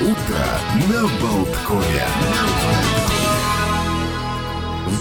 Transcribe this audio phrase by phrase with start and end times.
[0.00, 0.46] утро
[0.88, 2.04] на Болткове.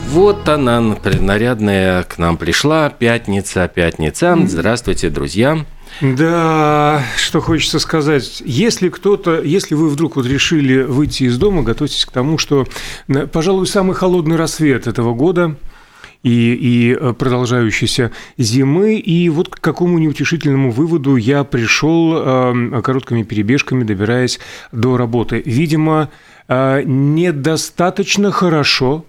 [0.10, 2.90] Вот она, нарядная к нам пришла.
[2.90, 4.36] Пятница, пятница.
[4.48, 5.66] Здравствуйте, друзья.
[6.02, 8.42] Да, что хочется сказать.
[8.44, 12.66] Если кто-то, если вы вдруг вот решили выйти из дома, готовьтесь к тому, что,
[13.32, 15.56] пожалуй, самый холодный рассвет этого года
[16.28, 18.96] и, и э, продолжающейся зимы.
[18.96, 24.40] И вот к какому неутешительному выводу я пришел э, короткими перебежками, добираясь
[24.72, 25.42] до работы.
[25.46, 26.10] Видимо,
[26.48, 29.06] э, недостаточно хорошо,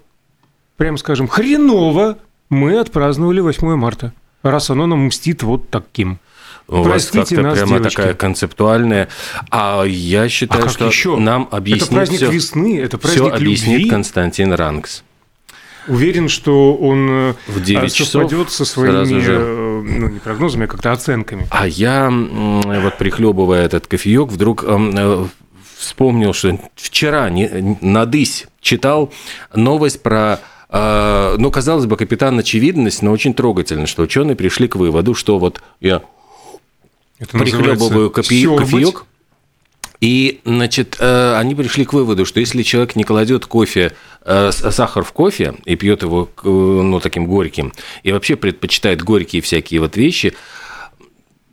[0.77, 2.17] прям скажем, хреново
[2.49, 6.19] мы отпраздновали 8 марта, раз оно нам мстит вот таким.
[6.67, 7.95] У Простите вас как-то прямо девочки.
[7.95, 9.09] такая концептуальная.
[9.49, 11.17] А я считаю, а что еще?
[11.17, 13.89] нам объяснит Это праздник все, весны, это праздник все объяснит любви.
[13.89, 15.03] Константин Ранкс.
[15.89, 19.37] Уверен, что он э, в 9 совпадет со своими, же...
[19.39, 21.47] Э, ну, не прогнозами, а как-то оценками.
[21.49, 25.25] А я, вот прихлебывая этот кофеек, вдруг э,
[25.77, 29.11] вспомнил, что вчера не, надысь читал
[29.53, 30.39] новость про
[30.71, 35.63] ну, казалось бы, капитан очевидность, но очень трогательно, что ученые пришли к выводу, что вот
[35.79, 36.03] я
[37.17, 39.05] это прихлебываю кофе, кофеек.
[40.01, 45.03] И, значит, э, они пришли к выводу, что если человек не кладет кофе, э, сахар
[45.03, 50.33] в кофе и пьет его, ну, таким горьким, и вообще предпочитает горькие всякие вот вещи,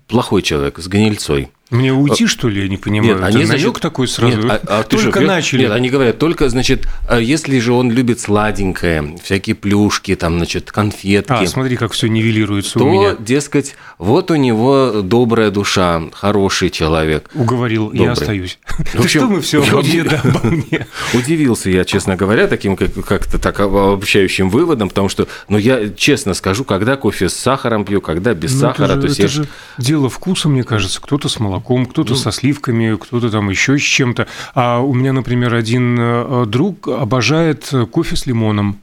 [0.07, 1.51] плохой человек с гнильцой.
[1.71, 3.15] Мне уйти, что ли, я не понимаю?
[3.15, 4.37] Нет, они, намек значит, такой сразу.
[4.37, 5.63] Нет, а, а только что, начали.
[5.63, 10.71] Нет, они говорят, только, значит, а если же он любит сладенькое, всякие плюшки, там, значит,
[10.71, 11.33] конфетки.
[11.33, 13.17] А, смотри, как все нивелируется то, у меня.
[13.19, 17.29] дескать, вот у него добрая душа, хороший человек.
[17.35, 18.05] Уговорил, добрый.
[18.05, 18.59] я остаюсь.
[18.95, 20.87] Да что мы все обо мне, да, обо мне.
[21.15, 26.63] Удивился я, честно говоря, таким как-то так обобщающим выводом, потому что, ну, я честно скажу,
[26.65, 30.49] когда кофе с сахаром пью, когда без ну, сахара, то есть это же дело вкуса,
[30.49, 34.27] мне кажется, кто-то с молоком, кто-то ну, со сливками, кто-то там еще с чем-то.
[34.55, 38.81] А у меня, например, один э, друг обожает кофе с лимоном.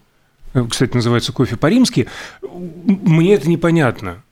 [0.54, 2.08] Э, кстати, называется кофе по-римски.
[2.42, 4.24] Мне это непонятно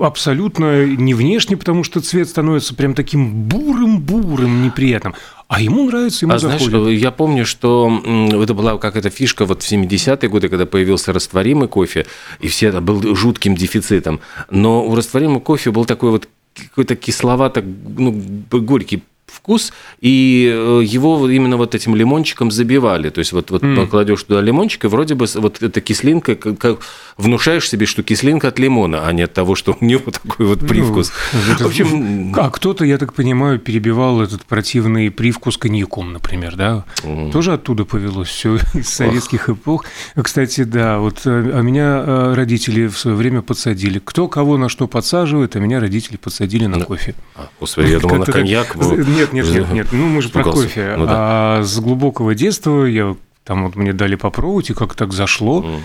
[0.00, 5.14] абсолютно не внешне, потому что цвет становится прям таким бурым-бурым, неприятным.
[5.48, 6.70] А ему нравится, ему а заходит.
[6.70, 7.90] знаешь, я помню, что
[8.32, 12.06] это была какая-то фишка вот в 70-е годы, когда появился растворимый кофе,
[12.40, 14.20] и все это был жутким дефицитом.
[14.50, 17.62] Но у растворимого кофе был такой вот какой-то кисловато,
[17.98, 19.02] ну, горький
[19.32, 23.10] вкус, и э, его именно вот этим лимончиком забивали.
[23.10, 23.86] То есть вот, вот mm.
[23.86, 26.78] кладешь туда лимончик, и вроде бы вот эта кислинка, как, как
[27.16, 30.60] внушаешь себе, что кислинка от лимона, а не от того, что у него такой вот
[30.60, 31.12] привкус.
[31.32, 36.84] Ну, в общем, а кто-то, я так понимаю, перебивал этот противный привкус коньяком, например, да?
[37.02, 37.32] Mm.
[37.32, 39.56] Тоже оттуда повелось все из советских Ох.
[39.56, 39.84] эпох.
[40.20, 44.00] Кстати, да, вот э, а меня э, родители в свое время подсадили.
[44.04, 47.14] Кто кого на что подсаживает, а меня родители подсадили на кофе.
[47.34, 48.76] А, господи, я думал, на коньяк.
[49.20, 49.86] Нет, нет, нет, нет.
[49.92, 50.94] Ну, мы же про кофе.
[50.96, 51.12] Ну, да.
[51.16, 55.62] А с глубокого детства я там вот мне дали попробовать, и как так зашло.
[55.62, 55.80] Mm.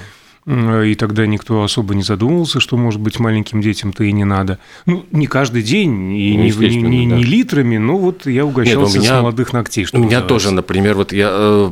[0.48, 4.60] И тогда никто особо не задумывался, что, может быть, маленьким детям-то и не надо.
[4.86, 7.16] Ну, не каждый день, и не, не, не, да.
[7.16, 9.86] не литрами, но вот я угощался Нет, меня, с молодых ногтей.
[9.86, 11.72] Что у меня тоже, например, вот я, э,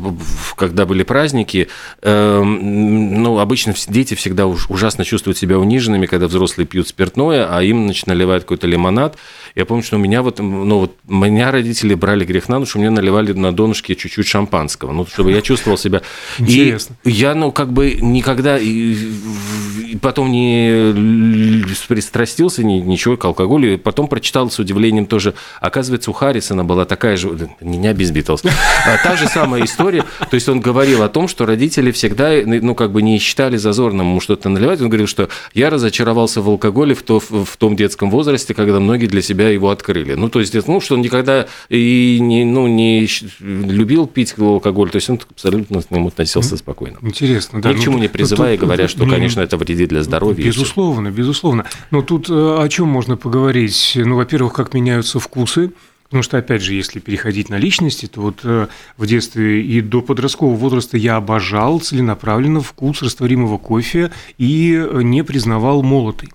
[0.55, 1.67] когда были праздники,
[2.01, 7.85] эм, ну, обычно дети всегда ужасно чувствуют себя униженными, когда взрослые пьют спиртное, а им,
[7.85, 9.17] значит, наливают какой-то лимонад.
[9.53, 12.89] Я помню, что у меня вот, ну, вот меня родители брали грех на душу, мне
[12.89, 16.01] наливали на донышке чуть-чуть шампанского, ну, чтобы я чувствовал себя.
[16.39, 16.95] Интересно.
[17.03, 23.73] И я, ну, как бы никогда и, и потом не пристрастился ни, ничего к алкоголю.
[23.73, 25.33] И потом прочитал с удивлением тоже.
[25.61, 27.49] Оказывается, у Харрисона была такая же...
[27.61, 28.43] Не без Битлз.
[28.45, 30.03] А, та же самая история.
[30.29, 34.07] То есть он говорил о том, что родители всегда, ну, как бы не считали зазорным
[34.07, 34.81] ему что-то наливать.
[34.81, 39.07] Он говорил, что я разочаровался в алкоголе в, то, в том детском возрасте, когда многие
[39.07, 40.13] для себя его открыли.
[40.13, 43.07] Ну, то есть, ну, что он никогда и не, ну, не
[43.39, 44.89] любил пить алкоголь.
[44.89, 46.97] То есть он абсолютно к нему относился спокойно.
[47.01, 47.73] Интересно, да.
[47.73, 50.43] Ни к чему не ну, призывая и говоря, что, конечно, это вредит для здоровья.
[50.43, 51.65] Безусловно, безусловно.
[51.91, 53.93] Но тут э, о чем можно поговорить?
[53.95, 55.71] Ну, во-первых, как меняются вкусы.
[56.13, 58.67] Потому что, опять же, если переходить на личности, то вот э,
[58.97, 65.23] в детстве и до подросткового возраста я обожал целенаправленно вкус растворимого кофе и э, не
[65.23, 66.29] признавал молотый.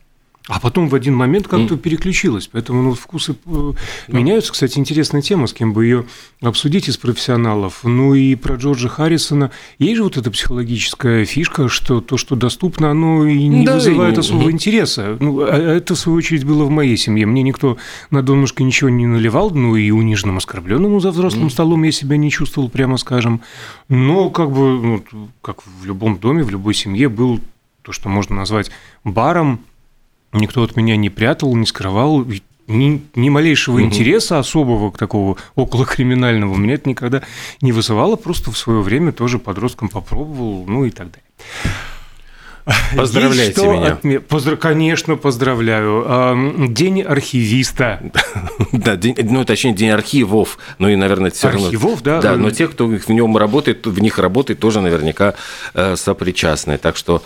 [0.48, 1.78] А потом в один момент как-то mm.
[1.78, 2.48] переключилось.
[2.48, 3.76] Поэтому ну, вкусы mm.
[4.08, 4.52] меняются.
[4.52, 6.06] Кстати, интересная тема, с кем бы ее
[6.40, 7.80] обсудить из профессионалов.
[7.84, 9.50] Ну и про Джорджа Харрисона.
[9.78, 14.16] Есть же вот эта психологическая фишка, что то, что доступно, оно и не да, вызывает
[14.16, 14.20] и...
[14.20, 14.52] особого mm.
[14.52, 15.16] интереса.
[15.20, 17.26] Ну, а, это, в свою очередь, было в моей семье.
[17.26, 17.76] Мне никто
[18.10, 21.50] на донышко ничего не наливал, ну и униженным, оскорбленным за взрослым mm.
[21.50, 23.42] столом я себя не чувствовал, прямо скажем.
[23.88, 25.04] Но как бы, ну,
[25.42, 27.40] как в любом доме, в любой семье был
[27.82, 28.70] то, что можно назвать
[29.04, 29.60] баром,
[30.32, 32.24] Никто от меня не прятал, не скрывал.
[32.66, 33.84] ни, ни малейшего угу.
[33.84, 37.22] интереса особого к такого околокриминального у меня это никогда
[37.62, 41.24] не вызывало, просто в свое время тоже подростком попробовал, ну и так далее.
[42.96, 43.92] Поздравляйте что меня.
[43.94, 44.20] Отме...
[44.20, 44.56] Поздра...
[44.56, 46.68] Конечно, поздравляю.
[46.68, 48.00] День архивиста.
[48.72, 50.58] да, день, ну, точнее, день архивов.
[50.78, 51.66] Ну и, наверное, все равно...
[51.66, 52.20] Архивов, да.
[52.20, 55.34] Да, но те, кто в нем работает, в них работает, тоже наверняка
[55.74, 56.78] э, сопричастны.
[56.78, 57.22] Так что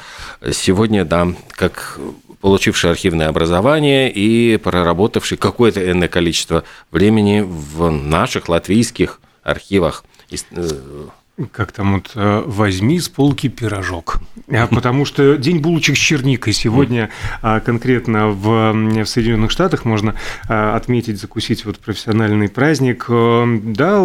[0.53, 1.99] сегодня, да, как
[2.43, 10.69] получивший архивное образование и проработавший какое-то энное количество времени в наших латвийских архивах э,
[11.53, 14.19] как там вот э, возьми с полки пирожок,
[14.51, 17.11] а, потому что день булочек с черникой сегодня
[17.41, 20.17] а, конкретно в, в Соединенных Штатах можно
[20.49, 24.05] а, отметить, закусить вот профессиональный праздник, э, да,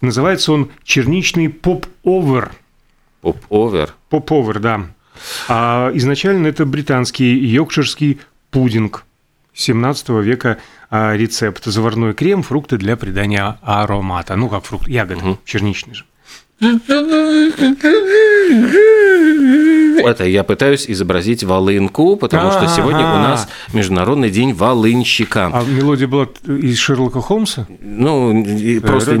[0.00, 2.50] называется он черничный popover.
[3.20, 3.94] Popover.
[4.08, 4.86] Popover, да.
[5.48, 8.20] А изначально это британский йоркширский
[8.50, 9.04] пудинг
[9.54, 10.58] 17 века
[10.90, 15.38] рецепт заварной крем, фрукты для придания аромата, ну как фрукт, ягоды, угу.
[15.44, 16.04] черничный же.
[20.00, 25.50] Это я пытаюсь изобразить волынку, потому что сегодня у нас Международный день волынщика.
[25.52, 27.66] А мелодия была из Шерлока Холмса?
[27.80, 28.44] Ну,
[28.82, 29.14] просто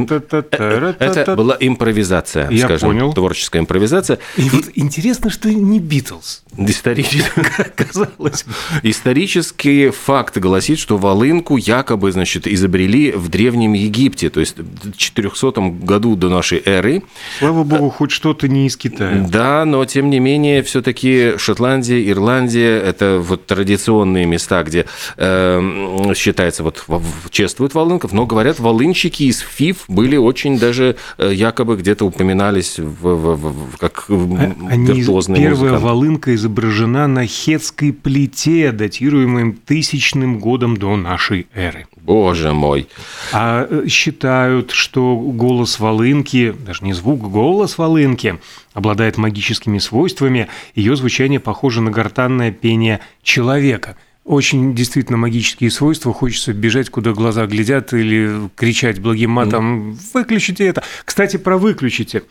[0.98, 3.12] это была импровизация, я скажем, понял.
[3.12, 4.18] творческая импровизация.
[4.36, 6.42] И вот интересно, что не Битлз.
[6.56, 7.30] Исторически,
[7.76, 8.44] казалось.
[8.82, 15.60] Исторический факт гласит, что волынку якобы, значит, изобрели в Древнем Египте, то есть в 400
[15.82, 17.02] году до нашей эры.
[17.38, 19.26] Слава богу, хоть что-то не из Китая.
[19.28, 24.86] Да, но тем не менее, все-таки Шотландия, Ирландия– это вот традиционные места, где
[25.16, 26.86] э, считается, вот
[27.30, 33.02] чествуют волынков, но говорят, волынщики из ФИФ были очень даже э, якобы где-то упоминались в,
[33.02, 35.84] в, в, как а, Они, виртуозные Первая музыканты.
[35.84, 41.86] волынка изображена на хетской плите, датируемой тысячным годом до нашей эры.
[41.96, 42.86] Боже мой.
[43.32, 48.38] А э, считают, что голос волынки, даже не звук, голос волынки
[48.72, 56.12] обладает магическими свойствами, ее звучание похоже на гортанное пение человека– очень действительно магические свойства.
[56.12, 60.84] Хочется бежать, куда глаза глядят, или кричать благим матом «выключите это».
[61.04, 62.22] Кстати, про «выключите».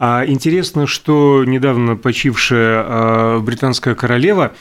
[0.00, 4.52] А интересно, что недавно почившая а, британская королева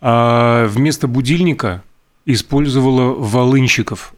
[0.00, 1.82] а, вместо будильника
[2.24, 4.14] использовала волынщиков.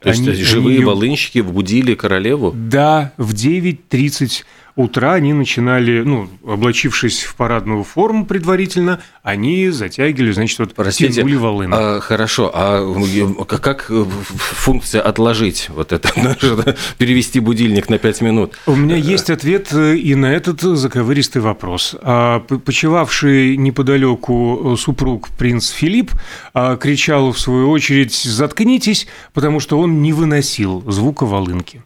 [0.00, 0.84] То есть они, живые они...
[0.84, 2.52] волынщики будили королеву?
[2.54, 4.44] Да, в 9.30
[4.76, 11.36] утра они начинали, ну, облачившись в парадную форму предварительно, они затягивали, значит, вот Простите, тянули
[11.36, 11.74] волыны.
[11.74, 16.10] А, хорошо, а как функция отложить вот это,
[16.98, 18.58] перевести будильник на 5 минут?
[18.66, 21.94] У меня есть ответ и на этот заковыристый вопрос.
[22.02, 26.12] А, почевавший неподалеку супруг принц Филипп
[26.52, 31.82] а, кричал в свою очередь «заткнитесь», потому что он не выносил звука волынки.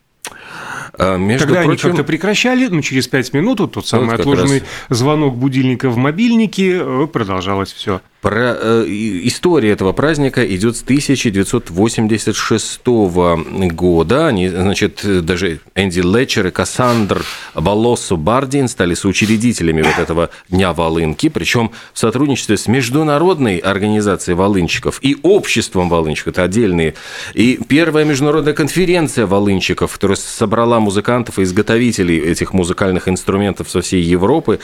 [0.96, 1.88] А, между Когда прочим...
[1.88, 4.98] они как-то прекращали, ну, через пять минут вот тот самый вот отложенный раз...
[4.98, 8.00] звонок будильника в мобильнике, э, продолжалось все.
[8.20, 14.26] Про э, история этого праздника идет с 1986 года.
[14.26, 17.24] Они, значит, даже Энди Летчер и Кассандр
[17.54, 24.98] Балоссо Бардин стали соучредителями вот этого Дня волынки, причем в сотрудничестве с Международной организацией волынщиков
[25.00, 26.94] и Обществом волынщиков, это отдельные.
[27.34, 34.02] И первая международная конференция волынщиков, которая собрала музыкантов и изготовителей этих музыкальных инструментов со всей
[34.02, 34.58] Европы.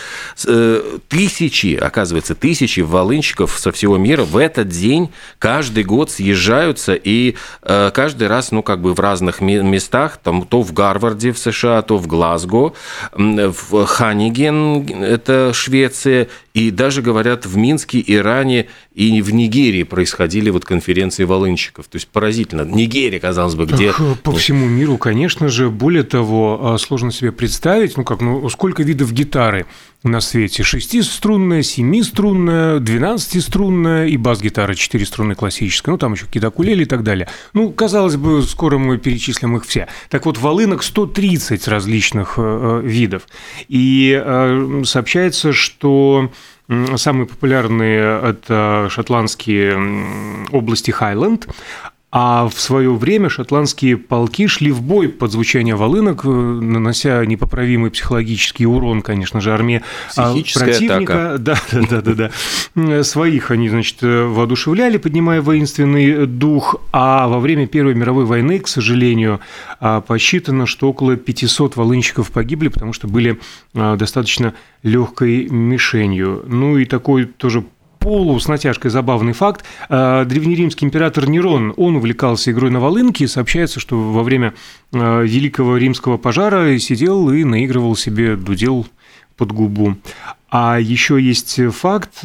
[0.44, 6.94] Э, тысячи, оказывается, тысячи волынщиков художников со всего мира в этот день каждый год съезжаются
[6.94, 11.38] и э, каждый раз, ну, как бы в разных местах, там, то в Гарварде в
[11.38, 12.72] США, то в Глазго,
[13.12, 20.64] в Ханиген, это Швеция, и даже, говорят, в Минске, Иране и в Нигерии происходили вот
[20.64, 21.88] конференции волынщиков.
[21.88, 22.62] То есть поразительно.
[22.62, 23.92] Нигерия, казалось бы, где...
[24.22, 25.68] По всему миру, конечно же.
[25.68, 29.66] Более того, а, сложно себе представить, ну как, ну сколько видов гитары
[30.04, 30.62] на свете?
[30.62, 32.78] Шестиструнная, семиструнная,
[33.34, 35.90] двенадцатиструнная и бас-гитара четыре классическая.
[35.90, 37.28] Ну, там еще какие-то кидакулели и так далее.
[37.52, 39.88] Ну, казалось бы, скоро мы перечислим их все.
[40.08, 43.22] Так вот, волынок 130 различных э, э, видов.
[43.68, 44.22] И
[44.84, 46.30] сообщается, что
[46.96, 51.46] Самые популярные– это шотландские области Хайленд,
[52.16, 57.90] а в свое время шотландские полки шли в бой под звучание волынок, э, нанося непоправимый
[57.90, 59.83] психологический урон, конечно же, армии
[60.16, 61.35] а, противника.
[61.35, 61.35] Атака.
[61.44, 61.59] Да,
[61.90, 62.30] да, да,
[62.76, 63.02] да.
[63.02, 66.76] Своих они, значит, воодушевляли, поднимая воинственный дух.
[66.92, 69.40] А во время Первой мировой войны, к сожалению,
[69.80, 73.40] а, посчитано, что около 500 волынщиков погибли, потому что были
[73.75, 74.54] а, достаточно
[74.85, 76.44] легкой мишенью.
[76.47, 77.64] Ну и такой тоже
[78.04, 79.64] полу с натяжкой забавный факт.
[79.88, 84.52] Э, древнеримский император Нерон, он увлекался игрой на волынке, сообщается, что во время
[84.92, 88.87] э, Великого Римского пожара сидел и наигрывал себе дудел
[89.38, 89.96] под губу.
[90.50, 92.23] А еще есть факт,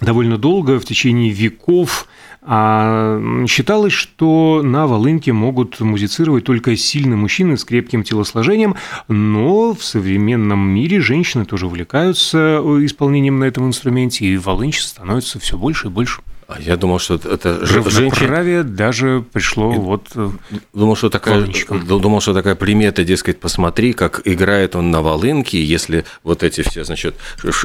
[0.00, 2.08] довольно долго, в течение веков,
[2.46, 8.76] а считалось, что на волынке могут музицировать только сильные мужчины с крепким телосложением,
[9.08, 15.56] но в современном мире женщины тоже увлекаются исполнением на этом инструменте, и волынчиц становится все
[15.56, 16.20] больше и больше.
[16.46, 18.64] А я думал, что это женщина...
[18.64, 20.30] даже пришло и, вот э,
[20.72, 26.04] думал, что такая, думал, что такая примета, дескать, посмотри, как играет он на волынке, если
[26.22, 27.14] вот эти все, значит,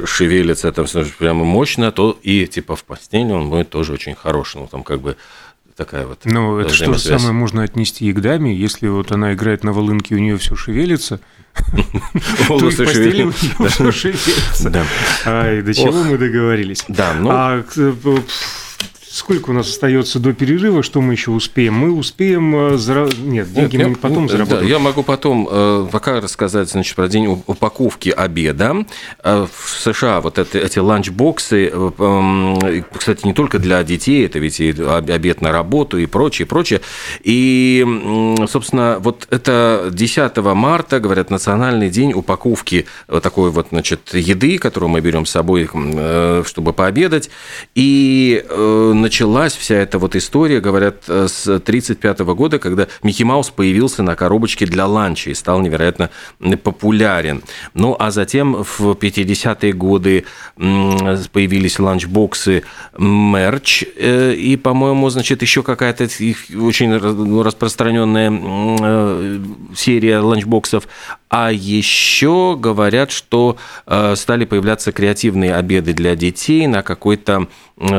[0.05, 0.85] шевелятся там
[1.17, 4.55] прямо мощно, то и типа в постели он будет тоже очень хорош.
[4.55, 5.17] Ну, там как бы
[5.75, 6.19] такая вот.
[6.25, 9.73] Ну, это что же самое можно отнести и к даме, если вот она играет на
[9.73, 11.19] волынке, у нее все шевелится,
[12.47, 14.85] то и постели у нее все шевелится.
[15.25, 16.85] Ай, до чего мы договорились?
[16.87, 17.29] Да, ну...
[19.09, 20.83] Э, Сколько у нас остается до перерыва?
[20.83, 21.73] Что мы еще успеем?
[21.73, 22.55] Мы успеем...
[22.55, 23.09] Э, Зара...
[23.19, 24.67] Нет, деньги Нет, мы я, потом да, заработаем.
[24.67, 28.85] я могу потом э, пока рассказать значит, про день упаковки обеда.
[29.23, 31.71] Э, в США вот это, эти ланчбоксы,
[32.97, 36.81] кстати, не только для детей, это ведь и обед на работу и прочее, прочее.
[37.23, 37.85] И,
[38.47, 45.01] собственно, вот это 10 марта, говорят, национальный день упаковки такой вот, значит, еды, которую мы
[45.01, 45.69] берем с собой,
[46.45, 47.29] чтобы пообедать.
[47.75, 48.45] И
[49.01, 54.15] началась вся эта вот история, говорят, э, с 1935 года, когда Микки Маус появился на
[54.15, 56.09] коробочке для ланча и стал невероятно
[56.63, 57.43] популярен.
[57.73, 60.25] Ну, а затем в 50-е годы
[60.55, 62.63] появились ланчбоксы
[62.97, 69.39] мерч, э, и, по-моему, значит, еще какая-то очень ну, распространенная э,
[69.75, 70.87] серия ланчбоксов.
[71.29, 73.57] А еще говорят, что
[74.15, 77.47] стали появляться креативные обеды для детей на какой-то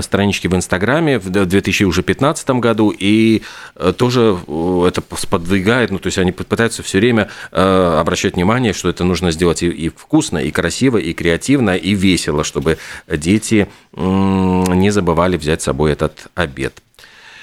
[0.01, 3.43] страничке в Инстаграме в 2015 году, и
[3.77, 8.73] э, тоже э, это сподвигает, ну, то есть они пытаются все время э, обращать внимание,
[8.73, 14.91] что это нужно сделать и вкусно, и красиво, и креативно, и весело, чтобы дети не
[14.91, 16.83] забывали взять с собой этот обед.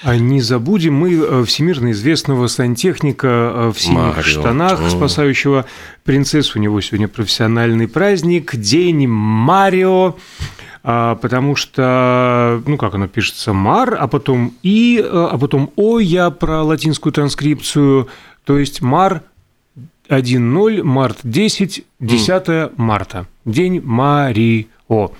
[0.02, 4.22] А не забудем мы всемирно известного сантехника в синих Марио.
[4.22, 5.64] штанах, спасающего
[6.04, 6.58] принцессу.
[6.58, 10.16] У него сегодня профессиональный праздник, День Марио.
[10.84, 16.30] А, потому что, ну, как оно пишется, мар, а потом и, а потом о, я
[16.30, 18.08] про латинскую транскрипцию,
[18.44, 19.22] то есть мар
[20.08, 22.72] 1.0, март 10, 10 mm.
[22.76, 25.12] марта, день Марио.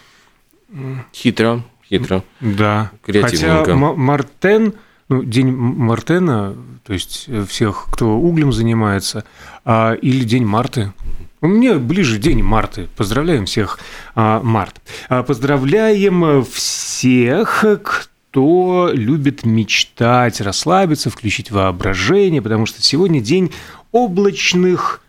[1.12, 2.24] Хитро, хитро.
[2.40, 2.90] Да.
[3.06, 4.74] Хотя Мартен,
[5.08, 6.54] ну, день Мартена,
[6.86, 9.24] то есть э, всех, кто углем занимается,
[9.64, 10.92] а, или день Марты,
[11.40, 12.88] мне ближе день Марты.
[12.96, 13.78] Поздравляем всех,
[14.14, 14.80] а, Март.
[15.08, 23.52] А, поздравляем всех, кто любит мечтать, расслабиться, включить воображение, потому что сегодня день
[23.92, 25.02] облачных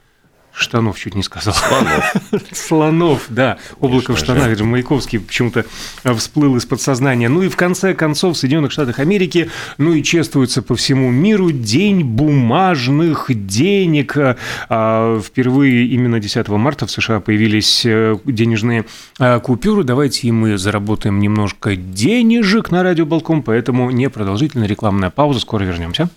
[0.60, 1.54] Штанов чуть не сказал.
[1.54, 2.14] Слонов.
[2.52, 3.58] Слонов, да.
[3.80, 4.58] Облако в штанах.
[4.58, 5.66] Же Маяковский почему-то
[6.16, 7.30] всплыл из подсознания.
[7.30, 11.52] Ну и в конце концов в Соединенных Штатах Америки, ну и чествуется по всему миру
[11.52, 14.18] День бумажных денег.
[14.70, 18.86] А, впервые именно 10 марта в США появились э, денежные
[19.18, 19.84] а, купюры.
[19.84, 25.40] Давайте и мы заработаем немножко денежек на радио Балкон, поэтому непродолжительная рекламная пауза.
[25.40, 26.10] Скоро вернемся.